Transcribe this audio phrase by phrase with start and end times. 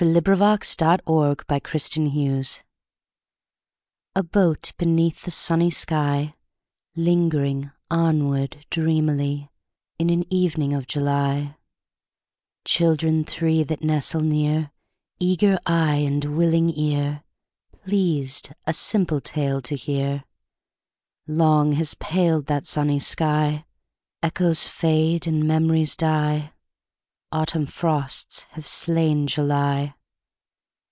[0.03, 2.63] Lewis Carroll Epilogue to Looking Glass
[4.15, 6.33] A BOAT, beneath a sunny sky
[6.95, 9.51] Lingering onward dreamily
[9.99, 11.55] In an evening of July
[12.65, 14.71] Children three that nestle near,
[15.19, 17.23] Eager eye and willing ear
[17.85, 20.23] Pleased a simple tale to hear
[21.27, 23.65] Long has paled that sunny sky:
[24.23, 26.53] Echoes fade and memories die:
[27.33, 29.95] Autumn frosts have slain July.